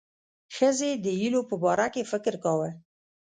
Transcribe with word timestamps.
ښځې 0.55 0.89
د 1.03 1.05
هیلو 1.19 1.41
په 1.49 1.55
باره 1.63 1.87
کې 1.93 2.09
فکر 2.11 2.33
کاوه. 2.43 2.69